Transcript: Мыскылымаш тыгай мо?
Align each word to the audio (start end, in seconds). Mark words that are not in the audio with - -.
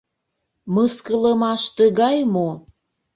Мыскылымаш 0.73 1.61
тыгай 1.75 2.17
мо? 2.33 2.49